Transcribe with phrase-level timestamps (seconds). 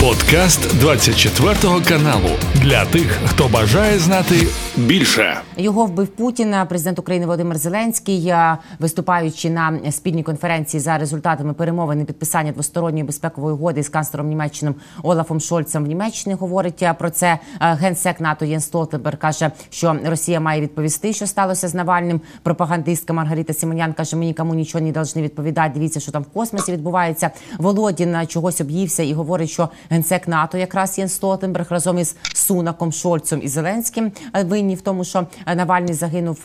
[0.00, 1.54] Подкаст 24
[1.88, 4.34] каналу для тих, хто бажає знати
[4.76, 5.40] більше.
[5.56, 8.34] Його вбив Путін, президент України Володимир Зеленський,
[8.78, 14.74] виступаючи на спільній конференції за результатами перемовин і підписання двосторонньої безпекової угоди з канцлером Німеччиним
[15.02, 16.34] Олафом Шольцем в Німеччині.
[16.34, 21.74] Говорить про це генсек НАТО Єн Столтенберг каже, що Росія має відповісти, що сталося з
[21.74, 22.20] Навальним.
[22.42, 25.70] Пропагандистка Маргарита Симонян каже: ми нікому нічого не повинні відповідати.
[25.74, 27.30] Дивіться, що там в космосі відбувається.
[27.58, 33.40] Володін чогось об'ївся і говорить, що генсек НАТО, якраз Єн Столтенберг разом із Сунаком Шольцем
[33.42, 34.12] і Зеленським
[34.44, 36.40] винні в тому, що Навальний загинув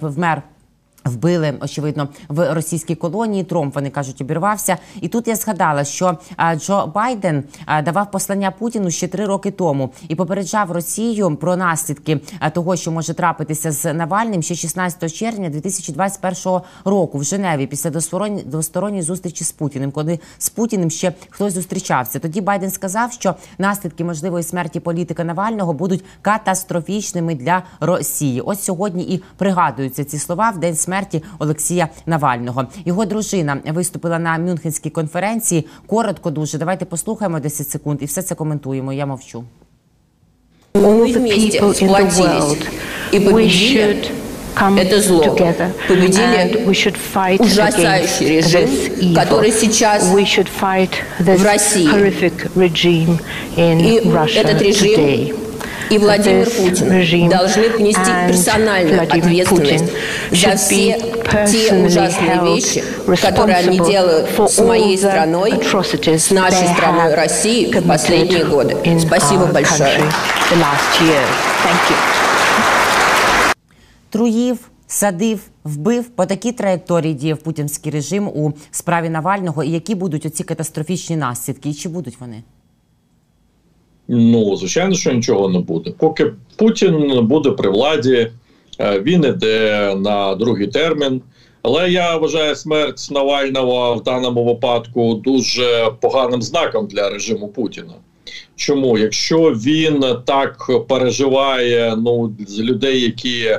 [0.00, 0.42] вмер
[1.04, 3.44] Вбили очевидно в російській колонії.
[3.44, 4.76] Тромп вони кажуть, обірвався.
[5.00, 6.18] І тут я згадала, що
[6.56, 7.44] Джо Байден
[7.84, 12.20] давав послання Путіну ще три роки тому і попереджав Росію про наслідки
[12.52, 17.90] того, що може трапитися з Навальним ще 16 червня 2021 року в Женеві після
[18.44, 22.18] двосторонньої зустрічі з Путіним, коли з Путіним ще хтось зустрічався.
[22.18, 28.40] Тоді Байден сказав, що наслідки можливої смерті політика Навального будуть катастрофічними для Росії.
[28.40, 32.65] Ось сьогодні і пригадуються ці слова в день смерті смерті Олексія Навального.
[32.85, 35.67] Його дружина виступила на Мюнхенській конференції.
[35.87, 36.57] Коротко дуже.
[36.57, 38.93] Давайте послухаємо 10 секунд і все це коментуємо.
[38.93, 39.43] Я мовчу.
[40.73, 42.61] All the people in the world,
[43.33, 44.11] we should
[44.61, 45.21] come это зло.
[45.23, 45.69] together.
[45.87, 48.69] Победили and we should fight ужасающий режим,
[49.15, 50.89] который сейчас we should fight
[51.21, 51.87] this в России.
[51.87, 53.19] horrific regime
[53.57, 55.33] in И Russia этот режим today
[55.89, 59.91] и Владимир Путин должны понести персональную ответственность
[60.31, 60.99] за все
[61.47, 62.83] те ужасные вещи,
[63.21, 68.75] которые они делают с моей страной, с нашей страной России в последние годы.
[68.99, 70.01] Спасибо большое.
[74.09, 74.57] Труїв,
[74.87, 79.63] садив, вбив по такій траєкторії діяв путінський режим у справі Навального.
[79.63, 81.69] І які будуть оці катастрофічні наслідки?
[81.69, 82.43] І чи будуть вони?
[84.12, 85.92] Ну звичайно, що нічого не буде.
[85.98, 88.30] Поки Путін буде при владі,
[88.80, 91.22] е, він іде на другий термін.
[91.62, 97.94] Але я вважаю смерть Навального в даному випадку дуже поганим знаком для режиму Путіна.
[98.56, 98.98] Чому?
[98.98, 103.58] Якщо він так переживає ну, людей, які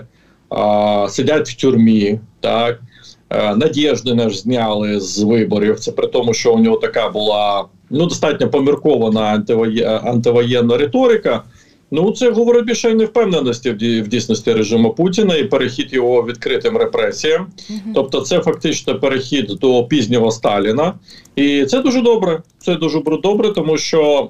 [0.50, 2.82] а, сидять в тюрмі, так
[3.30, 5.80] е, Надєжди наш зняли з виборів.
[5.80, 9.44] Це при тому, що у нього така була ну достатньо поміркована
[10.04, 11.44] антивоєнна риторика.
[11.92, 17.48] Ну це говорить більше невпевненості в дійсності режиму Путіна і перехід його відкритим репресіям.
[17.72, 17.80] -hmm.
[17.96, 20.94] Тобто, це фактично перехід до пізнього Сталіна,
[21.36, 22.42] і це дуже добре.
[22.60, 24.30] Це дуже добре, тому що.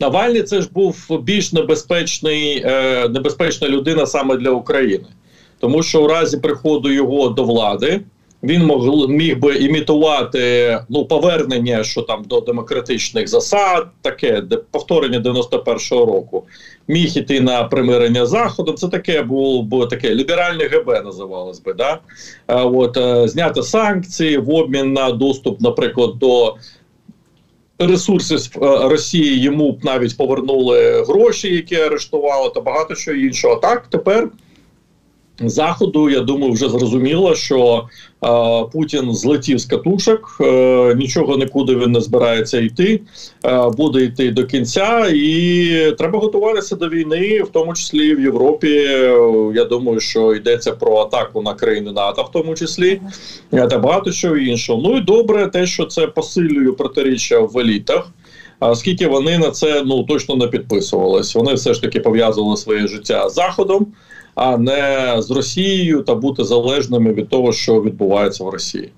[0.00, 5.04] Навальний це ж був більш небезпечний, е, небезпечна людина саме для України,
[5.60, 8.00] тому що у разі приходу його до влади
[8.42, 15.20] він мог міг би імітувати ну повернення, що там до демократичних засад, таке де повторення
[15.20, 16.44] 91-го року.
[16.88, 18.76] Міг іти на примирення заходом.
[18.76, 21.74] Це таке було б таке ліберальне ГБ називалось би.
[21.74, 21.98] Да?
[22.46, 26.54] А, от е, зняти санкції в обмін на доступ, наприклад, до.
[27.78, 28.38] Ресурси е,
[28.88, 33.56] Росії йому б навіть повернули гроші, які арештували, та багато що іншого.
[33.56, 34.28] Так тепер
[35.44, 37.88] Заходу, я думаю, вже зрозуміло, що
[38.24, 38.28] е,
[38.72, 43.00] Путін злетів з катушок, е, нічого нікуди він не збирається йти,
[43.44, 48.68] е, буде йти до кінця, і треба готуватися до війни, в тому числі в Європі.
[49.54, 53.00] Я думаю, що йдеться про атаку на країни НАТО, в тому числі
[53.50, 54.82] та багато що іншого.
[54.84, 58.08] Ну і добре, те, що це посилює протиріччя в елітах.
[58.60, 63.28] Оскільки вони на це ну точно не підписувались, вони все ж таки пов'язували своє життя
[63.28, 63.86] з заходом
[64.34, 68.92] а не з Росією та бути залежними від того, що відбувається в Росії.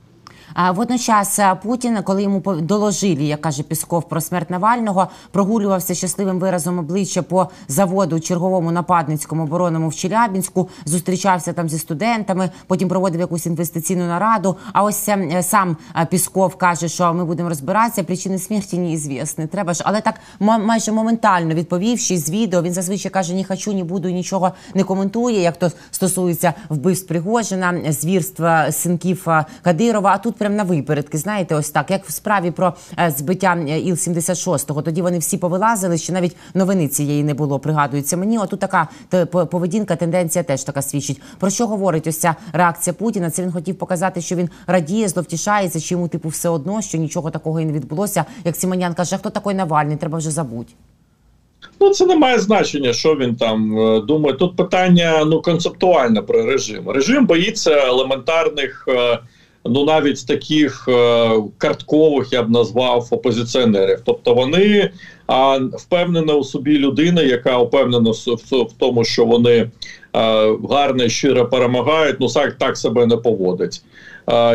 [0.75, 7.22] Водночас Путін, коли йому доложили, як каже Пісков, про смерть Навального, прогулювався щасливим виразом обличчя
[7.22, 14.06] по заводу черговому нападницькому оборонному в Челябінську, зустрічався там зі студентами, потім проводив якусь інвестиційну
[14.06, 14.56] нараду.
[14.72, 15.76] А ось е, сам
[16.10, 18.04] Пісков каже, що ми будемо розбиратися.
[18.04, 19.47] Причини смерті неізвісні.
[19.47, 23.84] Треба ж, але так майже моментально відповівши з відео, він зазвичай каже: ні хочу, ні
[23.84, 25.41] буду, нічого не коментує.
[25.41, 29.27] Як то стосується вбивств Пригожина, звірства синків
[29.62, 30.10] Кадирова.
[30.10, 31.19] А тут прям на випередки.
[31.19, 35.19] Знаєте, ось так, як в справі про е, збиття е, іл 76 го Тоді вони
[35.19, 37.59] всі повилазили, що навіть новини цієї не було.
[37.59, 38.39] Пригадується мені.
[38.39, 38.89] Отут така
[39.51, 41.21] поведінка, тенденція теж така свідчить.
[41.39, 43.31] Про що говорить ось ця реакція Путіна?
[43.31, 47.31] Це він хотів показати, що він радіє, зловтішається, чи йому типу все одно, що нічого
[47.31, 48.25] такого і не відбулося.
[48.45, 49.97] Як Сімонян каже, хто такий Навальний?
[49.97, 50.73] Треба вже забути.
[51.81, 54.37] Ну, це не має значення, що він там е, думає.
[54.37, 56.91] Тут питання ну концептуальне про режим.
[56.91, 58.89] Режим боїться елементарних
[59.65, 64.01] ну навіть таких е, карткових я б назвав опозиціонерів.
[64.05, 64.91] Тобто вони
[65.27, 69.71] а впевнена у собі людина, яка впевнена в, тому, що вони е,
[70.71, 73.83] гарно щиро перемагають, ну так, так себе не поводить.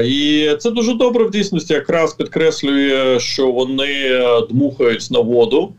[0.06, 5.74] І це дуже добре в дійсності, якраз підкреслює, що вони е, дмухають на воду,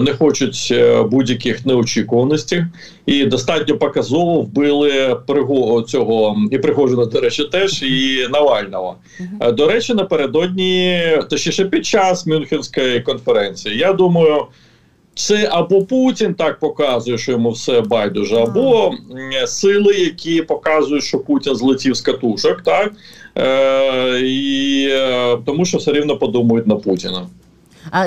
[0.00, 2.64] не хочуть е, будь-яких неочікуваностей,
[3.06, 5.16] і достатньо показово вбили
[5.86, 8.96] цього і Пригожина, до речі, теж і Навального.
[9.20, 11.00] Uh До речі, напередодні
[11.30, 13.78] точніше під час Мюнхенської конференції.
[13.78, 14.46] Я думаю.
[15.14, 18.92] Це або Путін так показує, що йому все байдуже, або
[19.46, 22.92] сили, які показують, що Путін злетів з катушок, так
[23.38, 27.26] Е, і е, тому що все рівно подумають на Путіна.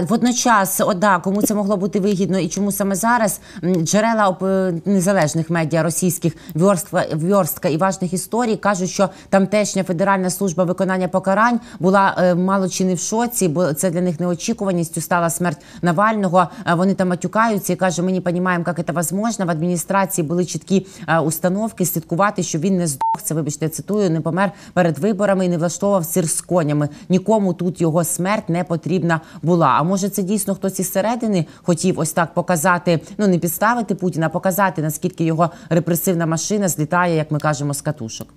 [0.09, 5.49] Водночас, о, да, кому це могло бути вигідно і чому саме зараз джерела е, незалежних
[5.49, 12.15] медіа російських вьорстка, вьорстка і важних історій кажуть, що тамтешня федеральна служба виконання покарань була
[12.17, 16.47] е, мало чи не в шоці, бо це для них неочікуваністю стала смерть Навального.
[16.75, 19.47] Вони там матюкаються і кажуть, ми не розуміємо, як це можливо.
[19.47, 20.87] В адміністрації були чіткі
[21.23, 23.01] установки слідкувати, щоб він не здох.
[23.23, 26.89] Це вибачте, я цитую, не помер перед виборами і не влаштовував цир з конями.
[27.09, 29.79] Нікому тут його смерть не потрібна була була.
[29.79, 34.25] А може, це дійсно хтось із середини хотів ось так показати, ну не підставити Путіна,
[34.25, 38.27] а показати наскільки його репресивна машина злітає, як ми кажемо, з катушок.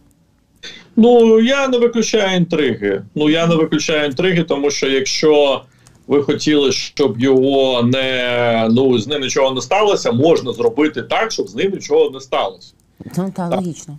[0.96, 3.02] Ну я не виключаю інтриги.
[3.14, 5.62] Ну я не виключаю інтриги, тому що якщо
[6.06, 11.48] ви хотіли, щоб його не ну з ним нічого не сталося, можна зробити так, щоб
[11.48, 12.72] з ним нічого не сталося.
[13.16, 13.98] Ну, та, логічно.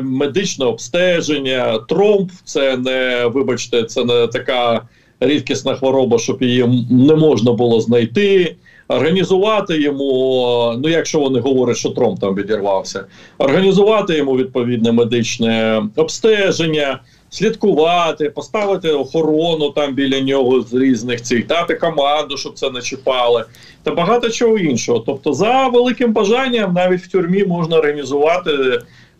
[0.00, 4.82] Медичне обстеження, тромб це не вибачте, це не така
[5.20, 8.56] рідкісна хвороба, щоб її не можна було знайти.
[8.88, 13.04] Організувати йому, ну якщо вони говорять, що Тромп там відірвався,
[13.38, 17.00] організувати йому відповідне медичне обстеження,
[17.30, 23.44] слідкувати, поставити охорону там біля нього з різних цих, дати команду, щоб це не чіпали,
[23.82, 24.98] та багато чого іншого.
[24.98, 28.50] Тобто, за великим бажанням, навіть в тюрмі можна організувати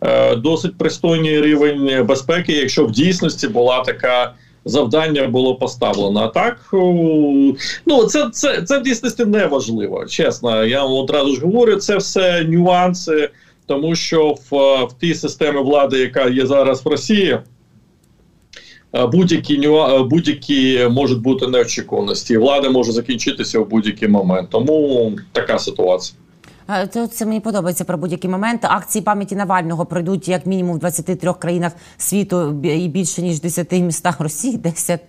[0.01, 4.33] е, досить пристойний рівень безпеки, якщо в дійсності була така
[4.69, 6.19] завдання було поставлено.
[6.19, 6.69] А так
[7.85, 10.05] ну це це, це в дійсності не важливо.
[10.05, 13.29] Чесно, я вам одразу ж говорю, це все нюанси,
[13.65, 14.55] тому що в,
[14.85, 17.39] в тій системі влади, яка є зараз в Росії.
[19.11, 19.69] Будь-які
[20.09, 24.49] будь-які можуть бути неочікуваності, влада може закінчитися в будь-який момент.
[24.51, 26.19] Тому така ситуація.
[26.90, 28.64] Це, це мені подобається про будь-який момент.
[28.64, 34.20] Акції пам'яті Навального пройдуть як мінімум в 23 країнах світу і більше ніж 10 містах
[34.20, 34.56] Росії.
[34.56, 35.00] 10.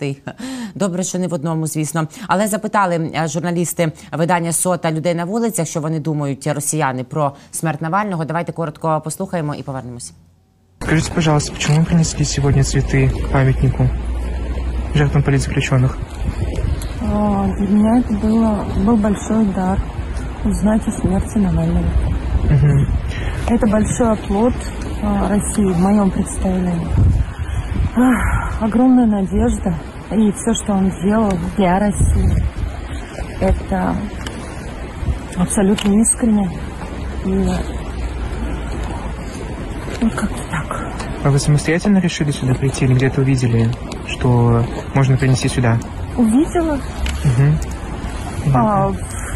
[0.75, 2.07] Добре, що не в одному, звісно.
[2.27, 7.81] Але запитали е, журналісти видання сота людей на вулицях, що вони думають росіяни про смерть
[7.81, 8.25] Навального.
[8.25, 10.13] Давайте коротко послухаємо і повернемося.
[10.81, 13.89] Скажите, пожалуйста, почему принесли сегодня цветы к памятнику
[14.94, 15.97] жертвам политзаключенных?
[17.01, 19.80] Для меня это было, был большой дар
[20.44, 21.87] Узнать о смерти Навального.
[22.44, 23.54] Угу.
[23.54, 24.54] Это большой оплот
[25.02, 26.88] а, России в моем представлении.
[27.96, 29.75] Ах, огромная надежда
[30.12, 32.42] и все, что он сделал для России,
[33.40, 33.94] это
[35.37, 36.50] абсолютно искренне.
[37.25, 37.48] И
[40.00, 40.84] вот как-то так.
[41.22, 43.70] А вы самостоятельно решили сюда прийти или где-то увидели,
[44.08, 44.64] что
[44.94, 45.78] можно принести сюда?
[46.16, 46.75] Увидела.
[46.75, 48.54] Угу.
[48.54, 48.93] А,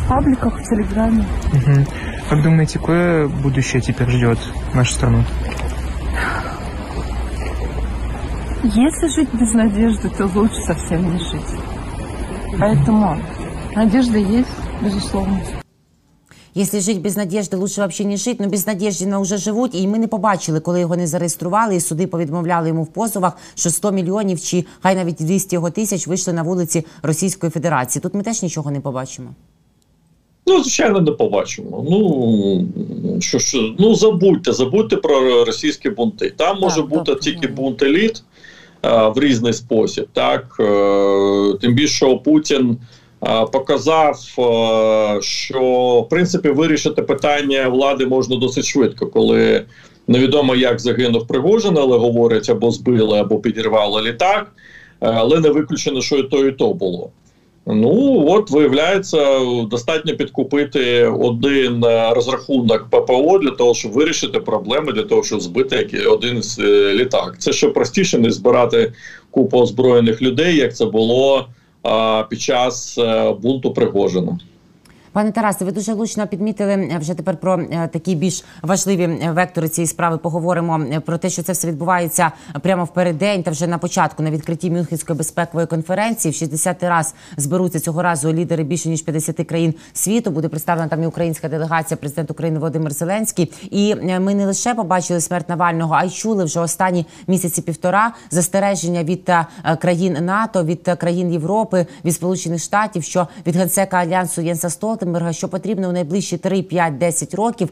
[0.09, 1.25] пабликах, в Телеграме.
[1.53, 1.87] Угу.
[2.29, 4.39] Как думаете, какое будущее теперь ждет
[4.75, 5.25] нашу страну?
[8.63, 11.61] Если жить без надежды, то лучше совсем не жить.
[12.59, 13.21] Поэтому
[13.75, 14.49] надежда есть,
[14.83, 15.39] безусловно.
[16.57, 18.45] Якщо жити без надіжди, лучше взагалі не жити.
[18.45, 21.81] Ну без надіжди на вже живуть, і ми не побачили, коли його не зареєстрували, і
[21.81, 26.33] суди повідмовляли йому в позовах, що 100 мільйонів чи хай навіть 200 його тисяч вийшли
[26.33, 28.03] на вулиці Російської Федерації.
[28.03, 29.29] Тут ми теж нічого не побачимо.
[30.47, 31.85] Ну, звичайно, не побачимо.
[31.91, 32.67] Ну
[33.21, 36.33] що ж, ну забудьте, забудьте про російські бунти.
[36.37, 37.55] Там може так, бути так, тільки так.
[37.55, 38.23] бунт еліт
[38.83, 40.07] а, в різний спосіб.
[40.13, 42.77] Так а, тим більше що Путін
[43.21, 45.61] а, показав, а, що
[46.07, 49.65] в принципі вирішити питання влади можна досить швидко, коли
[50.07, 54.53] невідомо як загинув Пригожин, але говорять або збили, або підірвали літак,
[55.01, 57.11] але не виключено, що і то, і то було.
[57.67, 59.41] Ну от виявляється,
[59.71, 66.07] достатньо підкупити один е, розрахунок ППО для того, щоб вирішити проблеми, для того, щоб збити
[66.07, 67.37] один з е, літак.
[67.39, 68.93] Це ще простіше не збирати
[69.31, 71.49] купу озброєних людей, як це було
[71.83, 74.39] а, під час е, бунту Пригожина.
[75.15, 79.33] Пане Тарасе, ви дуже влучно підмітили е, вже тепер про е, такі більш важливі е,
[79.33, 80.19] вектори цієї справи.
[80.19, 84.31] Поговоримо про те, що це все відбувається прямо в переддень та вже на початку на
[84.31, 86.33] відкритті Мюнхенської безпекової конференції.
[86.33, 90.31] В 60 раз зберуться цього разу лідери більше ніж 50 країн світу.
[90.31, 93.53] Буде представлена там і українська делегація, президент України Володимир Зеленський.
[93.71, 99.05] І ми не лише побачили смерть Навального, а й чули вже останні місяці півтора застереження
[99.05, 99.31] від
[99.79, 104.71] країн НАТО, від країн Європи, від Сполучених Штатів, що від генсека альянсу Єнса
[105.05, 107.69] Столтенберга, що потрібно у найближчі 3, 5, 10 років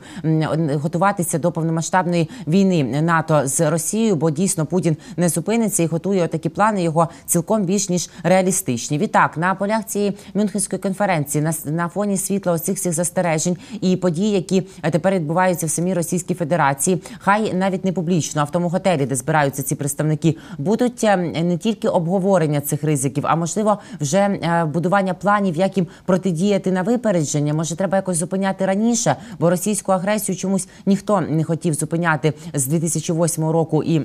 [0.74, 6.48] готуватися до повномасштабної війни НАТО з Росією, бо дійсно Путін не зупиниться і готує такі
[6.48, 8.98] плани його цілком більш ніж реалістичні.
[8.98, 14.30] Відтак на полях цієї Мюнхенської конференції на, на фоні світла оцих всіх застережень і подій,
[14.30, 18.68] які е, тепер відбуваються в самій Російській Федерації, хай навіть не публічно, а в тому
[18.68, 24.18] готелі, де збираються ці представники, будуть е, не тільки обговорення цих ризиків, а можливо вже
[24.18, 27.21] е, будування планів, як їм протидіяти на випередження.
[27.52, 33.44] Може, треба якось зупиняти раніше, бо російську агресію чомусь ніхто не хотів зупиняти з 2008
[33.44, 34.00] року і.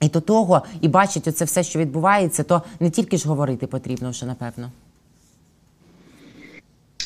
[0.00, 4.10] І до того, і бачить оце все, що відбувається, то не тільки ж говорити потрібно,
[4.10, 4.70] вже напевно.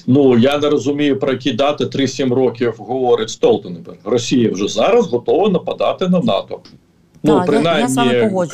[0.06, 3.98] Ну я не розумію, про які дати 3-7 років говорить Столтенберг.
[4.04, 6.60] Росія вже зараз готова нападати на НАТО.
[7.22, 7.88] Ну, Так, я- я принаймні,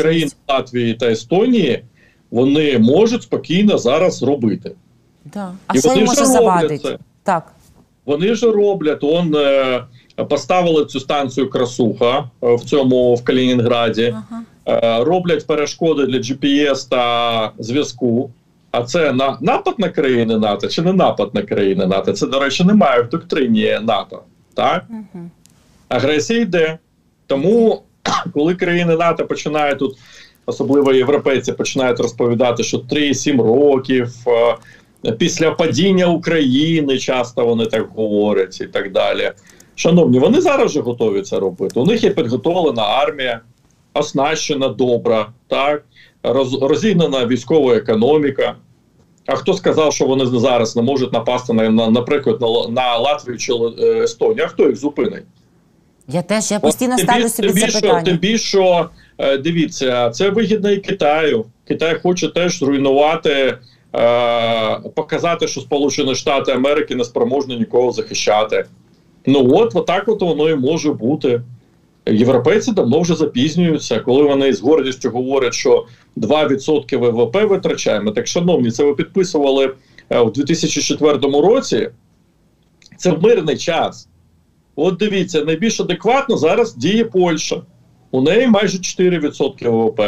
[0.03, 1.85] країни Латвії та Естонії
[2.31, 4.73] вони можуть спокійно зараз робити.
[5.25, 5.53] Да.
[5.67, 6.99] А І що їм може завадити?
[7.23, 7.53] Так.
[8.07, 9.05] Вони ж роблять.
[9.05, 9.85] Он е,
[10.29, 14.15] поставили цю станцію Красуха е, в цьому в Калінінграді.
[14.69, 18.31] Е, роблять перешкоди для GPS та зв'язку.
[18.71, 22.13] А це на напад на країни НАТО чи не напад на країни НАТО?
[22.13, 24.23] Це, до речі, немає в доктрині НАТО.
[24.55, 24.85] Так?
[25.89, 26.79] Агресія йде.
[27.27, 27.83] Тому,
[28.35, 29.97] коли країни НАТО починають тут,
[30.47, 34.57] особливо європейці, починають розповідати, що 3-7 років е,
[35.13, 39.33] після падіння України, часто вони так говорять і так далі.
[39.75, 41.81] Шановні, вони зараз вже готові це робити.
[41.81, 43.41] У них є підготовлена армія,
[43.95, 45.85] оснащена добра, так,
[46.23, 48.55] роз, розігнана військова економіка.
[49.27, 53.39] А хто сказав, що вони зараз не можуть напасти на, на наприклад, на, на Латвію
[53.39, 54.45] чи е, Естонію?
[54.45, 55.25] А хто їх зупинить?
[56.09, 58.03] Я теж я постійно От, ставлю собі тим це питання.
[58.03, 58.87] Тим більше,
[59.19, 61.45] е, дивіться, це вигідно і Китаю.
[61.69, 63.59] Китай хоче теж зруйнувати,
[64.95, 68.67] показати, що Сполучені Штати Америки не спроможні нікого захищати.
[69.27, 71.43] Ну от, отак от воно і може бути.
[72.07, 75.87] Європейці давно вже запізнюються, коли вони з гордістю говорять, що
[76.17, 78.11] 2% ВВП витрачаємо.
[78.11, 79.75] Так, шановні, це ви підписували
[80.11, 81.91] е, у 2004 році.
[82.97, 84.09] Це в мирний час.
[84.77, 87.63] От дивіться, найбільш адекватно зараз діє Польща.
[88.11, 90.01] У неї майже 4% ВВП.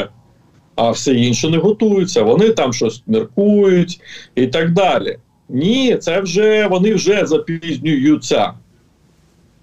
[0.76, 2.22] А все інше не готуються.
[2.22, 4.00] Вони там щось міркують
[4.34, 5.18] і так далі.
[5.48, 8.52] Ні, це вже вони вже запізнюються.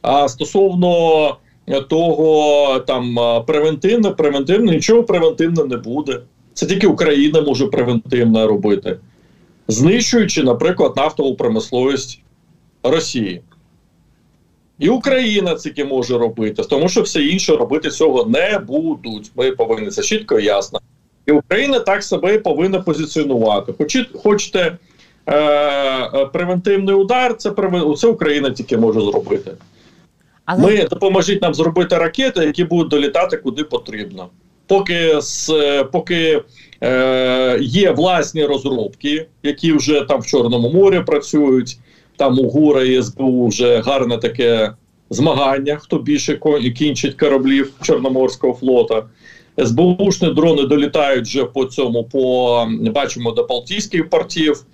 [0.02, 1.38] А стосовно
[1.90, 3.18] того, там
[3.48, 6.22] превентивне, превентивне, нічого превентивне не буде.
[6.54, 8.98] Це тільки Україна може превентивно робити,
[9.68, 12.22] знищуючи, наприклад, нафтову промисловість
[12.84, 13.42] Росії.
[14.80, 19.32] І Україна це може робити, тому що все інше робити цього не будуть.
[19.36, 20.80] Ми повинні це чітко і ясно.
[21.26, 23.74] І Україна так себе повинна позиціонувати.
[23.78, 24.78] Хочі, хочете
[25.26, 27.52] е, е, превентивний удар, це,
[27.98, 29.52] це Україна тільки може зробити.
[30.46, 34.30] Але Ми допоможіть нам зробити ракети, які будуть долітати куди потрібно.
[34.68, 35.54] Поки з
[35.92, 36.42] поки
[36.84, 41.78] е, є власні розробки, які вже там в Чорному морі працюють.
[42.18, 44.74] Там у ГУРа і СБУ вже гарне таке
[45.10, 46.40] змагання, хто більше
[46.78, 49.04] кінчить кораблів Чорноморського флота.
[49.58, 54.66] СБУшні дрони долітають вже по цьому, по бачимо до Балтійських портів,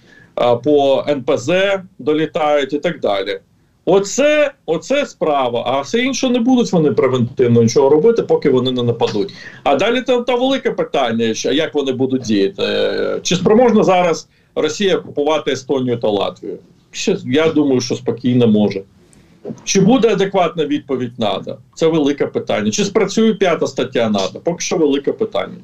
[0.64, 1.52] по НПЗ
[2.00, 3.40] долітають і так далі.
[3.86, 5.64] Оце, оце справа.
[5.66, 9.34] А все інше не будуть вони превентивно нічого робити, поки вони не нападуть.
[9.64, 12.64] А далі та, та велике питання, як вони будуть діяти.
[13.22, 16.58] Чи спроможна зараз Росія купувати Естонію та Латвію?
[17.26, 18.82] Я думаю, що спокійно може.
[19.64, 21.58] Чи буде адекватна відповідь НАТО?
[21.76, 22.72] Це велике питання.
[22.72, 24.40] Чи спрацює п'ята стаття НАТО?
[24.44, 25.58] Поки що велике питання.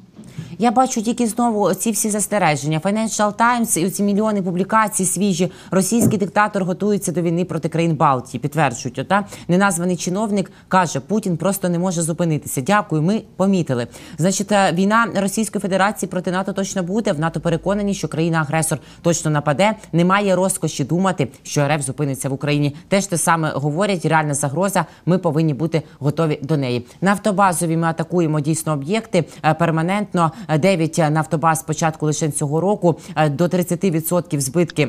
[0.58, 2.78] Я бачу тільки знову ці всі застереження.
[2.78, 5.52] Financial Times і ці мільйони публікацій свіжі.
[5.70, 8.40] Російський диктатор готується до війни проти країн Балтії.
[8.40, 12.60] Підтверджують, ота неназваний чиновник каже, Путін просто не може зупинитися.
[12.60, 13.86] Дякую, ми помітили.
[14.18, 17.12] Значить, е, війна Російської Федерації проти НАТО точно буде.
[17.12, 19.74] В НАТО переконані, що країна-агресор точно нападе.
[19.92, 22.76] Немає розкоші думати, що РФ зупиниться в Україні.
[22.88, 24.04] Теж те саме говорять.
[24.04, 24.84] Реальна загроза.
[25.06, 26.86] Ми повинні бути готові до неї.
[27.00, 30.15] Нафтобазові ми атакуємо дійсно об'єкти е, перманентно.
[30.48, 34.88] Е, Дев'ять нафтобаз спочатку лише цього року е, до 30% збитки.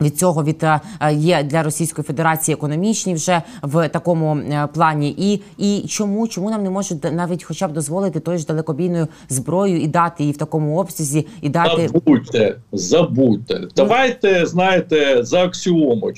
[0.00, 0.80] Від цього від е,
[1.12, 6.62] є для Російської Федерації економічні вже в такому е, плані, і і чому чому нам
[6.62, 10.78] не можуть навіть, хоча б дозволити тою ж далекобійною зброєю і дати її в такому
[10.78, 13.68] обсязі, і дати забудьте, забудьте.
[13.76, 16.12] Давайте знаєте за аксіому.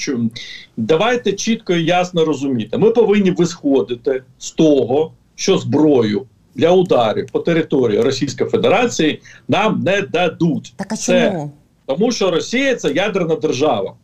[0.77, 2.79] Давайте чітко і ясно розуміти.
[2.79, 10.03] Ми повинні висходити з того, що зброю для ударів по території Російської Федерації нам не
[10.03, 10.73] дадуть.
[10.77, 11.53] Так а чому?
[11.87, 13.95] Тому що Росія це ядерна держава.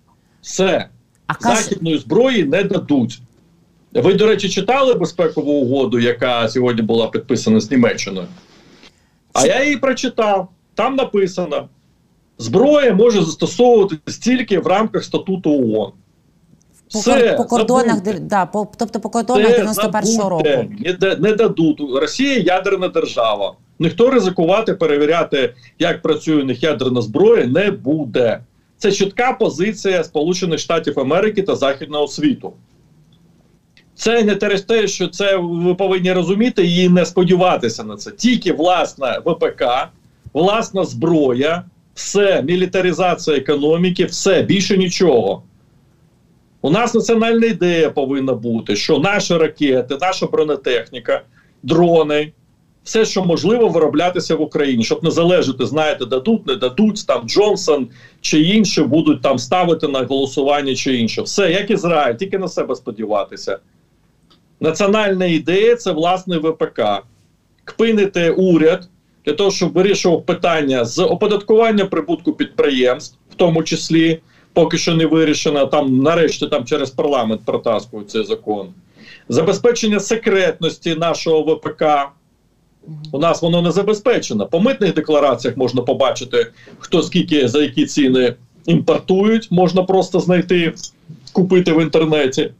[0.43, 0.89] Все.
[1.27, 3.21] А Західної зброї не дадуть.
[3.93, 8.27] Ви, до речі, читали безпекову угоду, яка сьогодні була підписана з Німеччиною?
[9.33, 10.49] А я її прочитав.
[10.75, 11.69] Там написано:
[12.39, 15.93] зброя може застосовуватися тільки в рамках статуту ООН.
[16.93, 20.45] По, Все, по кордонах да, по, тобто по кордонах 91-го року
[21.01, 21.81] не, не дадуть.
[22.01, 23.55] Росія ядерна держава.
[23.79, 28.41] Ніхто ризикувати, перевіряти, як працює у них ядерна зброя, не буде.
[28.79, 32.53] Це чітка позиція Сполучених Штатів Америки та Західного світу.
[33.95, 38.11] Це не через те, що це ви повинні розуміти і не сподіватися на це.
[38.11, 39.65] Тільки власна ВПК,
[40.33, 41.65] власна зброя,
[41.95, 45.43] все, мілітаризація економіки, все більше нічого.
[46.63, 51.23] У нас національна ідея повинна бути, що наші ракети, наша бронетехніка,
[51.63, 52.33] дрони
[52.87, 57.89] все, що можливо, вироблятися в Україні, щоб не залежати, знаєте, дадуть, не дадуть там Джонсон
[58.21, 61.23] чи інші будуть там ставити на голосування чи інше.
[61.23, 63.59] Все, як Ізраїль, тільки на себе сподіватися.
[64.61, 66.83] Національна ідея це власне ВПК.
[67.65, 68.89] Кпинити уряд
[69.25, 74.21] для того, щоб вирішував питання з оподаткування прибутку підприємств, в тому числі
[74.57, 75.67] поки що не вирішено.
[75.67, 78.69] Там нарешті там через парламент протаскують цей закон,
[79.29, 81.85] забезпечення секретності нашого ВПК.
[83.13, 84.47] У нас воно не забезпечено.
[84.47, 86.47] По митних деклараціях можна побачити,
[86.79, 88.35] хто скільки за які ціни
[88.67, 90.75] імпортують, можна просто знайти,
[91.33, 92.53] купити в інтернеті.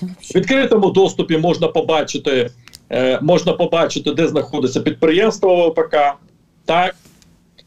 [0.00, 2.50] В відкритому доступі можна побачити,
[2.90, 5.96] е, можна побачити, де знаходиться підприємство ВПК.
[6.64, 6.96] Так,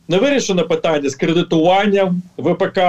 [0.08, 2.80] не вирішено питання з кредитуванням ВПК.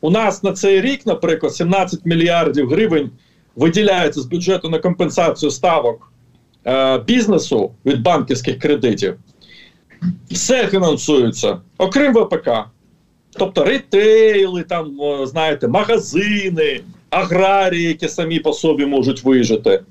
[0.00, 3.10] У нас на цей рік, наприклад, 17 мільярдів гривень
[3.56, 6.12] виділяється з бюджету на компенсацію ставок
[6.66, 9.16] Е, бізнесу від банківських кредитів,
[10.30, 12.50] все фінансується, окрім ВПК.
[13.38, 16.80] Тобто ретейли, там, знаєте, магазини,
[17.10, 19.82] аграрії, які самі по собі можуть вижити.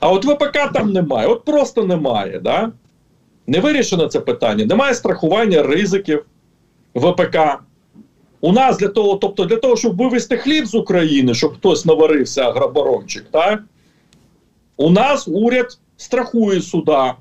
[0.00, 1.26] А от ВПК там немає.
[1.26, 2.40] От просто немає.
[2.40, 2.72] Да?
[3.46, 4.64] Не вирішено це питання.
[4.64, 6.24] Немає страхування ризиків
[6.94, 7.38] ВПК.
[8.40, 12.42] У нас для того, тобто для того, щоб вивезти хліб з України, щоб хтось наварився
[12.42, 13.62] агроборончик, так?
[14.80, 17.14] у нас уряд страхує суда.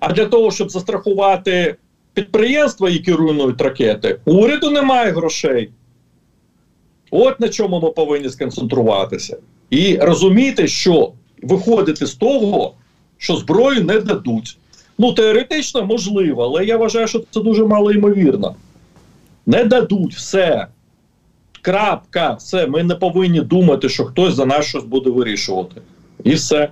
[0.00, 1.76] А для того, щоб застрахувати
[2.14, 5.70] підприємства, які руйнують ракети, уряду немає грошей.
[7.10, 9.36] От на чому ми повинні сконцентруватися.
[9.70, 12.74] І розуміти, що виходити з того,
[13.18, 14.58] що зброю не дадуть.
[14.98, 18.54] Ну, теоретично можливо, але я вважаю, що це дуже мало ймовірно.
[19.46, 20.66] Не дадуть все.
[21.62, 22.66] Крапка, все.
[22.66, 25.80] Ми не повинні думати, що хтось за нас щось буде вирішувати.
[26.24, 26.70] І все.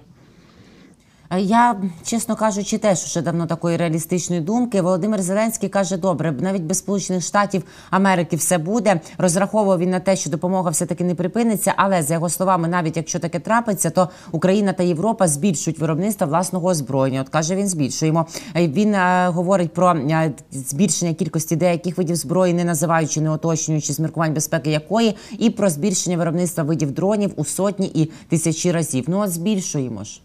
[1.38, 4.82] Я, чесно кажучи, теж вже давно такої реалістичної думки.
[4.82, 9.00] Володимир Зеленський каже: добре, навіть без Сполучених Штатів Америки все буде.
[9.18, 11.74] Розраховував він на те, що допомога все таки не припиниться.
[11.76, 16.68] Але за його словами, навіть якщо таке трапиться, то Україна та Європа збільшують виробництво власного
[16.68, 17.20] озброєння.
[17.20, 18.26] От каже, він збільшуємо.
[18.54, 24.34] Він е, говорить про е, збільшення кількості деяких видів зброї, не називаючи, не уточнюючи зміркувань
[24.34, 29.04] безпеки якої, і про збільшення виробництва видів дронів у сотні і тисячі разів.
[29.08, 30.20] Ну от збільшуємо ж.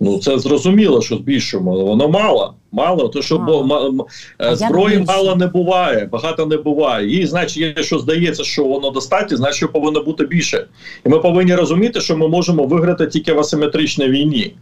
[0.00, 1.84] Ну це зрозуміло, що збільшуємо.
[1.84, 2.54] Воно мало.
[2.72, 4.02] Мало, то що бо м,
[4.56, 7.20] зброї мало не буває, багато не буває.
[7.20, 10.66] І значить, якщо здається, що воно достатньо, значить повинно бути більше.
[11.06, 14.54] І ми повинні розуміти, що ми можемо виграти тільки в асиметричній війні.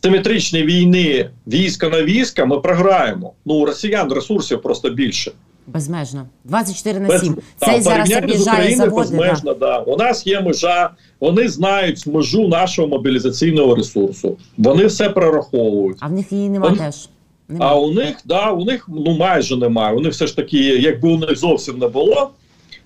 [0.00, 3.32] В симетричній війни війська на війська ми програємо.
[3.46, 5.32] Ну у росіян ресурсів просто більше.
[5.66, 7.34] Безмежно 24 на 7.
[7.34, 9.10] Без, Цей зараз об'їжджає заводи.
[9.10, 9.78] Безмежно, да.
[9.78, 14.36] У нас є межа, вони знають межу нашого мобілізаційного ресурсу.
[14.58, 15.96] Вони все прораховують.
[16.00, 16.84] А в них її немає вони...
[16.84, 17.08] теж.
[17.48, 17.66] Нема.
[17.66, 19.94] А у них да, у них ну майже немає.
[19.94, 22.30] Вони все ж таки, якби у них зовсім не було,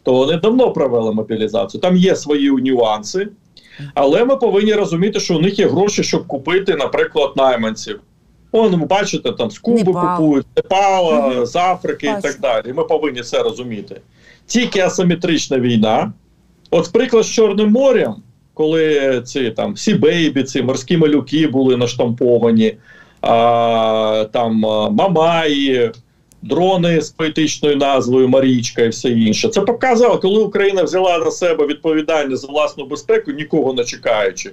[0.02, 1.80] то вони давно провели мобілізацію.
[1.80, 3.28] Там є свої нюанси,
[3.94, 8.00] але ми повинні розуміти, що у них є гроші, щоб купити, наприклад, найманців.
[8.52, 10.16] Вон, ви бачите, там з Куби Непал.
[10.16, 11.46] купують, Непала, угу.
[11.46, 12.18] з Африки Бачу.
[12.18, 12.72] і так далі.
[12.72, 14.00] Ми повинні це розуміти.
[14.46, 16.12] Тільки асиметрична війна.
[16.70, 18.14] От приклад з Чорним морем,
[18.54, 22.74] коли ці там всі бейбі, ці морські малюки були наштамповані,
[23.20, 24.56] а, там
[24.90, 25.92] Мамаї,
[26.42, 29.48] дрони з поетичною назвою Марічка і все інше.
[29.48, 34.50] Це показало, коли Україна взяла на себе відповідальність за власну безпеку, нікого не чекаючи.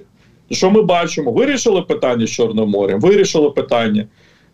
[0.50, 1.32] Що ми бачимо?
[1.32, 4.06] Вирішили питання з Чорним морем, вирішили питання.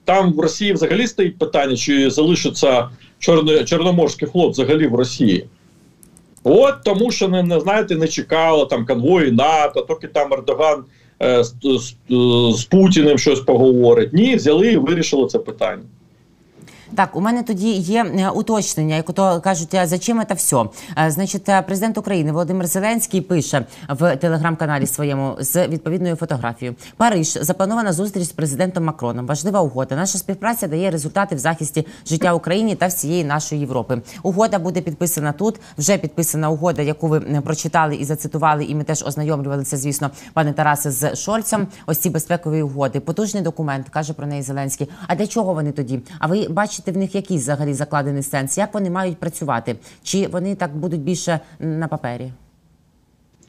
[0.05, 5.46] Там в Росії взагалі стоїть питання, чи залишиться Чорно, Чорноморський флот взагалі в Росії.
[6.44, 10.85] От тому, що не, не знаєте, не чекало там конвої НАТО, поки там Ердоган
[11.22, 11.94] е, з, з,
[12.61, 14.12] з Путіним щось поговорить.
[14.12, 15.83] Ні, взяли і вирішили це питання.
[16.94, 20.64] Так, у мене тоді є е, уточнення, як то кажуть, «А зачем це все?
[21.09, 27.92] Значить, е, президент України Володимир Зеленський пише в телеграм-каналі своєму з відповідною фотографією: Париж запланована
[27.92, 29.26] зустріч з президентом Макроном.
[29.26, 29.96] Важлива угода.
[29.96, 34.02] Наша співпраця дає результати в захисті життя України та всієї нашої Європи.
[34.22, 35.61] Угода буде підписана тут.
[35.78, 38.64] Вже підписана угода, яку ви е, прочитали і зацитували.
[38.64, 41.66] І ми теж ознайомлювалися, звісно, пане Тарасе з Шольцем.
[41.87, 43.00] Ось ці безпекові угоди.
[43.00, 44.88] Потужний документ каже про неї Зеленський.
[45.07, 46.00] А для чого вони тоді?
[46.18, 46.82] А ви бачите?
[46.83, 48.59] Бачите в них якийсь взагалі закладений сенс?
[48.59, 49.77] Як вони мають працювати?
[50.03, 52.33] Чи вони так будуть більше на папері?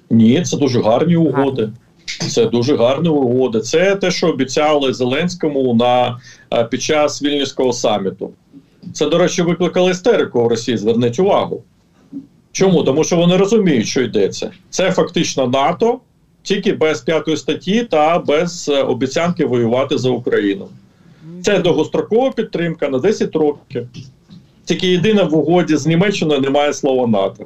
[0.10, 1.70] Ні, це дуже гарні угоди.
[2.06, 3.60] Це дуже гарні угоди.
[3.60, 6.20] Це те, що обіцяли Зеленському на
[6.70, 8.32] під час вільнівського саміту.
[8.94, 10.78] Це, до речі, викликало істерику в Росії.
[10.78, 11.64] Зверніть увагу.
[12.52, 12.84] Чому?
[12.84, 14.52] Тому що вони розуміють, що йдеться.
[14.70, 16.00] Це фактично НАТО,
[16.44, 20.68] тільки без п'ятої статті та без е, обіцянки воювати за Україну.
[21.44, 23.88] Це довгострокова підтримка на 10 років.
[24.66, 27.46] Тільки єдине в угоді з Німеччиною немає слова НАТО.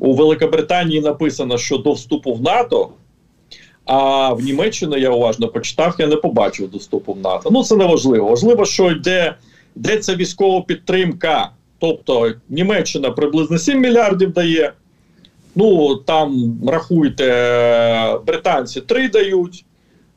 [0.00, 2.88] У Великобританії написано, що до вступу в НАТО,
[3.84, 7.48] а в Німеччину я уважно почитав, я не побачив до вступу в НАТО.
[7.52, 8.28] Ну це не важливо.
[8.28, 9.34] Важливо, що йде
[9.76, 11.50] йдеться військова підтримка.
[11.78, 14.72] Тобто Німеччина приблизно 7 мільярдів дає.
[15.54, 17.24] Ну там рахуйте,
[18.26, 19.64] британці 3 дають,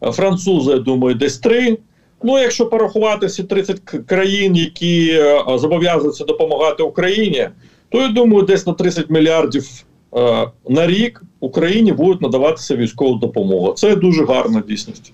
[0.02, 1.78] французи, я думаю, десь 3.
[2.24, 7.50] Ну, якщо порахувати всі 30 країн, які е, зобов'язуються допомагати Україні,
[7.90, 13.74] то я думаю, десь на 30 мільярдів е, на рік Україні будуть надаватися військова допомога.
[13.74, 15.14] Це дуже гарна дійсність.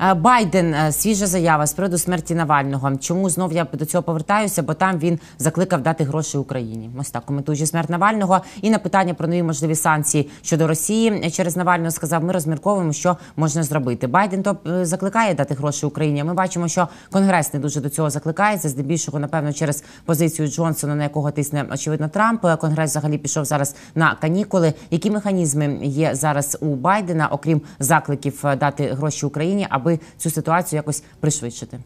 [0.00, 2.96] Е, Байден е, свіжа заява з приводу смерті Навального.
[2.96, 4.62] Чому знов я до цього повертаюся?
[4.62, 6.90] Бо там він закликав дати гроші Україні.
[6.98, 11.56] Ось так коментуючи смерть Навального і на питання про нові можливі санкції щодо Росії через
[11.56, 14.06] Навального сказав: ми розмірковуємо, що можна зробити.
[14.06, 16.24] Байден то е, закликає дати гроші Україні.
[16.24, 18.68] Ми бачимо, що Конгрес не дуже до цього закликається.
[18.68, 22.46] Здебільшого, напевно, через позицію Джонсона, на якого тисне очевидно Трамп.
[22.60, 24.74] Конгрес взагалі пішов зараз на канікули.
[24.90, 29.63] Які механізми є зараз у Байдена, окрім закликів дати гроші Україні?
[29.70, 31.78] Аби цю ситуацію якось пришвидшити?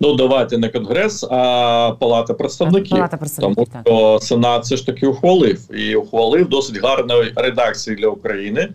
[0.00, 2.90] Ну давайте не конгрес, а палата представників.
[2.96, 8.08] Палата представників Тому що Сенат все ж таки ухвалив і ухвалив досить гарної редакції для
[8.08, 8.68] України.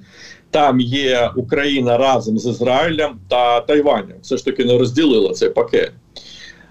[0.51, 4.17] Там є Україна разом з Ізраїлем та Тайванем.
[4.21, 5.91] Все ж таки не розділила цей пакет.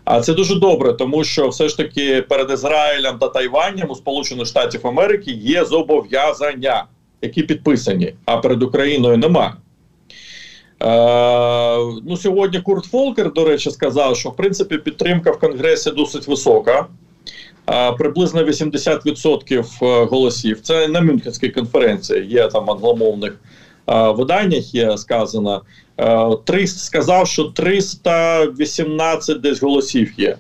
[0.05, 4.47] А це дуже добре, тому що все ж таки перед Ізраїлем та Тайванем у Сполучених
[4.47, 6.85] Штатів Америки є зобов'язання,
[7.23, 9.53] які підписані, а перед Україною немає.
[10.83, 10.87] Е,
[12.07, 16.87] ну, Сьогодні Курт Фолкер, до речі, сказав, що в принципі підтримка в Конгресі досить висока,
[17.71, 20.61] е, приблизно 80% е, голосів.
[20.61, 23.41] Це на Мюнхенській конференції, є там англомовних
[23.89, 25.63] е, виданнях, є сказано.
[26.01, 30.37] Е, 300, сказав, що 318 десь голосів є.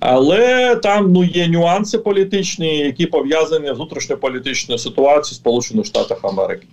[0.00, 6.66] Але там ну є нюанси політичні, які пов'язані з внутрішньополітичною ситуацією Сполучених Штатів Америки.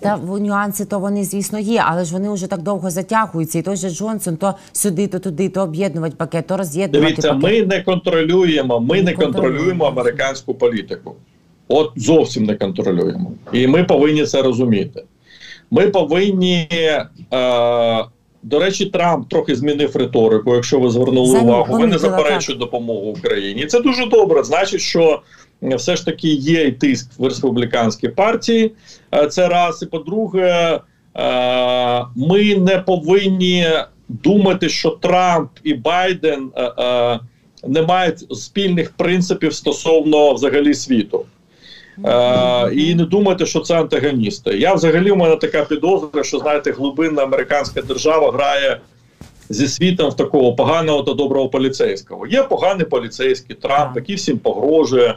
[0.00, 3.58] Та нюанси то вони, звісно, є, але ж вони вже так довго затягуються.
[3.58, 7.10] І той же Джонсон то сюди, то туди, то об'єднувати пакет, то роз'єднувати.
[7.10, 7.42] Дивіться, пакет.
[7.42, 8.80] ми не контролюємо.
[8.80, 11.14] Ми не, не контролюємо американську політику.
[11.68, 13.32] От зовсім не контролюємо.
[13.52, 15.04] І ми повинні це розуміти.
[15.70, 16.68] Ми повинні.
[17.32, 18.04] Е,
[18.42, 20.54] до речі, Трамп трохи змінив риторику.
[20.54, 23.66] Якщо ви звернули Замі, увагу, ви не заперечують допомогу Україні.
[23.66, 24.44] це дуже добре.
[24.44, 25.22] Значить, що
[25.62, 28.72] все ж таки є і тиск в республіканській партії.
[29.14, 30.80] Е, це раз і по-друге,
[31.16, 33.66] е, ми не повинні
[34.08, 37.20] думати, що Трамп і Байден е,
[37.68, 41.26] не мають спільних принципів стосовно взагалі світу.
[42.02, 44.58] Uh, і не думати, що це антагоністи.
[44.58, 48.80] Я взагалі у мене така підозра, що знаєте, глибинна американська держава грає
[49.48, 52.26] зі світом в такого поганого та доброго поліцейського.
[52.26, 55.14] Є поганий поліцейський Трамп, який всім погрожує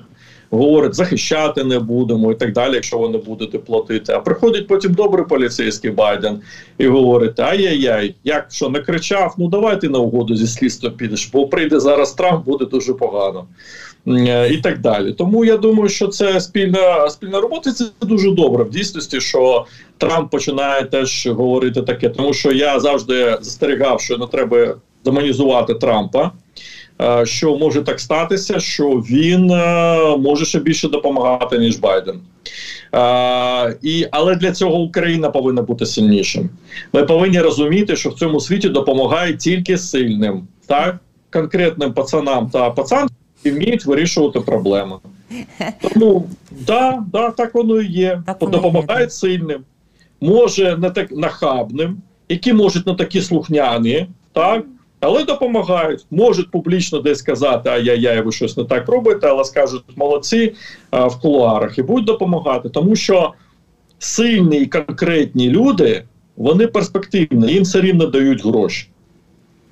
[0.51, 4.13] говорить, захищати не будемо і так далі, якщо ви не будете платити.
[4.13, 6.41] А приходить потім добрий поліцейський Байден
[6.77, 11.47] і говорить: ай-яй-яй, як що не кричав, ну давайте на угоду зі слідством підеш, бо
[11.47, 13.45] прийде зараз Трамп, буде дуже погано.
[14.07, 15.13] Е, і так далі.
[15.13, 17.71] Тому я думаю, що це спільна спільна робота.
[17.71, 19.65] Це дуже добре в дійсності, що
[19.97, 26.31] Трамп починає теж говорити таке, тому що я завжди застерігав, що не треба демонізувати Трампа.
[27.01, 32.19] Е, що може так статися, що він е, може ще більше допомагати ніж Байден.
[32.93, 36.49] Е, і, Але для цього Україна повинна бути сильнішим.
[36.93, 40.99] Ми повинні розуміти, що в цьому світі допомагають тільки сильним, так
[41.31, 43.09] конкретним пацанам та пацанам,
[43.43, 44.95] які вміють вирішувати проблеми.
[45.81, 48.23] Тому да, да, так воно і є.
[48.41, 49.63] Допомагають сильним,
[50.21, 54.65] може не так нахабним, які можуть не такі слухняні, так.
[54.99, 60.53] Але допомагають, можуть публічно десь сказати, ай-яй-яй, ви щось не так робите, але скажуть молодці
[60.91, 63.33] а, в кулуарах і будуть допомагати, тому що
[63.99, 66.03] сильні і конкретні люди
[66.37, 68.89] вони перспективні, їм все рівно дають гроші.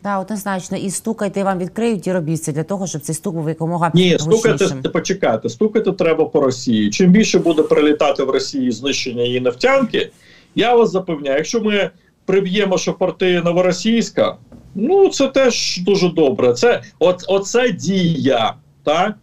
[0.02, 3.50] Так, однозначно, і стукайте, вам відкриють і робіть це для того, щоб цей стук був
[3.50, 6.90] якомога Ні, стукати, почекайте, стукати треба по Росії.
[6.90, 10.12] Чим більше буде прилітати в Росії знищення її нефтянки,
[10.56, 11.90] я вас запевняю, якщо ми
[12.26, 14.36] приб'ємо, що порти новоросійська,
[14.78, 16.54] ну це теж дуже добре.
[16.54, 19.16] Це от, оце дія, так?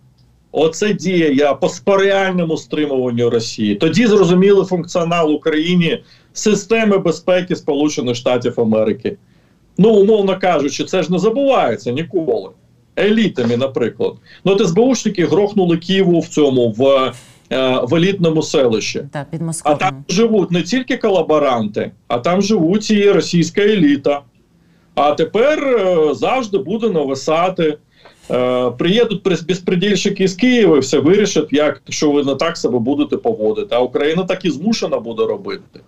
[0.52, 3.74] Оце дія по спореальному стримуванню Росії.
[3.74, 9.16] Тоді зрозуміли функціонал Україні системи безпеки Сполучених Штатів Америки.
[9.78, 12.50] Ну, умовно кажучи, це ж не забувається ніколи.
[12.98, 14.14] Елітами, наприклад.
[14.44, 17.12] Ну, от СБУшники грохнули Києву в цьому в,
[17.50, 19.02] е, в елітному селищі.
[19.12, 24.20] Так, під А там живуть не тільки колаборанти, а там живуть і російська еліта.
[24.94, 27.78] А тепер е, завжди буде нависати.
[28.30, 33.16] Е, приїдуть безпредільщики з Києва і все вирішать, як що ви не так себе будете
[33.16, 33.74] поводити.
[33.74, 35.80] А Україна так і змушена буде робити.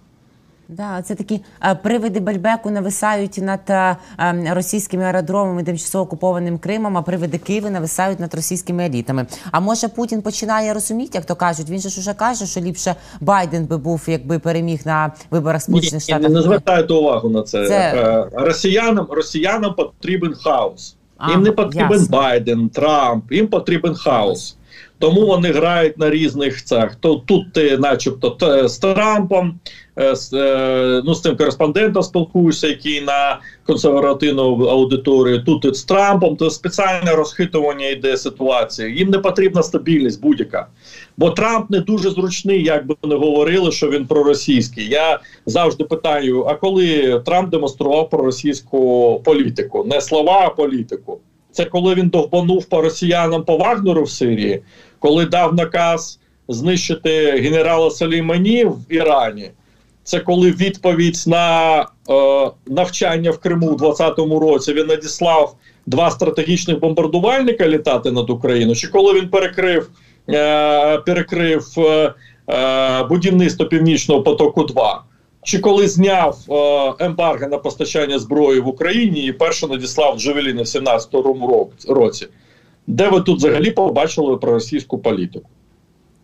[0.68, 6.96] Да, це такі е, привиди Бальбеку нависають над е, е, російськими аеродромами, тимчасово окупованим Кримом,
[6.96, 9.26] а привиди Києва нависають над російськими елітами.
[9.50, 11.70] А може Путін починає розуміти, як то кажуть?
[11.70, 15.94] Він же ж уже каже, що ліпше Байден би був, якби переміг на виборах Сполучених
[15.94, 16.30] Ні, Штатів.
[16.30, 17.68] не звертайте увагу на це.
[17.68, 20.96] Це- Е, Росіянам, росіянам потрібен хаос.
[21.18, 22.16] А, їм не потрібен ясно.
[22.16, 24.56] Байден, Трамп, їм потрібен хаос.
[24.98, 26.94] Тому вони грають на різних цех.
[27.00, 29.60] То тут ти, начебто, т- з Трампом,
[29.98, 35.42] е, з, е, ну, з тим кореспондентом спілкуєшся, який на консервативну аудиторію.
[35.44, 38.96] Тут ти з Трампом, то спеціальне розхитування йде ситуації.
[38.98, 40.66] Їм не потрібна стабільність будь-яка.
[41.16, 44.88] Бо Трамп не дуже зручний, як би не говорили, що він проросійський.
[44.88, 51.18] Я завжди питаю: а коли Трамп демонстрував проросійську політику, не слова, а політику.
[51.56, 54.62] Це коли він довбанув по росіянам по Вагнеру в Сирії,
[54.98, 59.50] коли дав наказ знищити генерала Салімані в Ірані.
[60.02, 64.72] Це коли відповідь на е, навчання в Криму у 2020 році.
[64.72, 69.90] Він надіслав два стратегічних бомбардувальника літати над Україною, чи коли він перекрив,
[70.28, 72.14] е, перекрив е,
[72.50, 75.04] е, будівництво Північного потоку 2
[75.46, 80.66] чи коли зняв е, ембарго на постачання зброї в Україні і перше надіслав Джавеліни в
[80.66, 82.26] 17-му році,
[82.86, 85.48] де ви тут взагалі побачили про російську політику?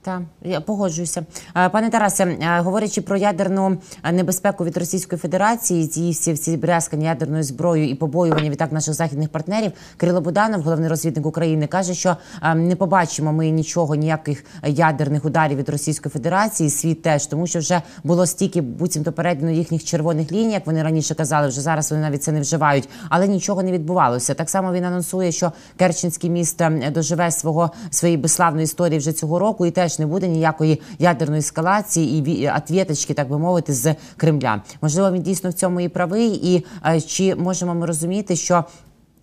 [0.04, 1.26] Так, я погоджуюся.
[1.56, 6.56] Е, Пане Тарасе, е, говорячи про ядерну е, небезпеку від Російської Федерації, ці всі всі
[6.56, 11.94] брязкання ядерною зброєю і побоювання відтак наших західних партнерів, Кирило Буданов, головний розвідник України, каже,
[11.94, 12.16] що
[12.54, 16.70] не побачимо ми нічого, ніяких ядерних ударів від Російської Федерації.
[16.70, 21.14] Світ теж, тому що вже було стільки буцімто передано їхніх червоних ліній, як вони раніше
[21.14, 21.48] казали.
[21.48, 24.34] Вже зараз вони навіть це не вживають, але нічого не відбувалося.
[24.34, 29.66] Так само він анонсує, що Керченський міст доживе свого своєї безславної історії вже цього року,
[29.66, 34.62] і теж не буде ніякої ядерної ескалації і отвєточки, так би мовити, з Кремля.
[34.82, 36.28] Можливо, він дійсно в цьому і правий.
[36.28, 38.64] І е, чи можемо ми розуміти, що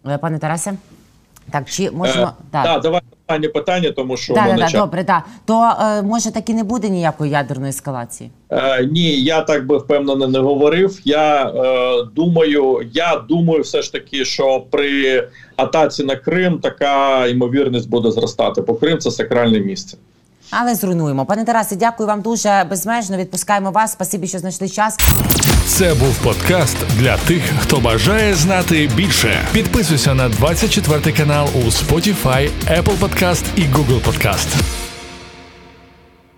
[0.07, 0.73] е, пане Тарасе?
[1.51, 2.63] Так, чи можемо Е, так.
[2.63, 4.73] да, давай останнє питання, тому що да, да, час.
[4.73, 5.23] добре, да.
[5.45, 8.29] То е, може так і не буде ніякої ядерної ескалації.
[8.49, 10.99] Е, ні, я так би впевнено не говорив.
[11.05, 17.89] Я е, думаю, я думаю, все ж таки, що при атаці на Крим така ймовірність
[17.89, 18.61] буде зростати.
[18.61, 19.97] Бо Крим це сакральне місце.
[20.51, 21.25] Але зруйнуємо.
[21.25, 23.17] Пане Тарасе, дякую вам дуже безмежно.
[23.17, 23.91] Відпускаємо вас.
[23.91, 24.97] Спасибі, що знайшли час.
[25.67, 29.47] Це був подкаст для тих, хто бажає знати більше.
[29.51, 34.47] Підписуйся на 24 канал у Spotify, Apple Podcast і Google Podcast.